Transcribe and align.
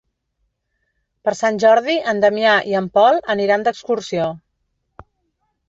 Per 1.27 1.33
Sant 1.39 1.59
Jordi 1.65 1.99
en 2.13 2.23
Damià 2.25 2.55
i 2.71 2.75
en 2.81 2.89
Pol 2.97 3.21
aniran 3.37 3.69
d'excursió. 3.69 4.29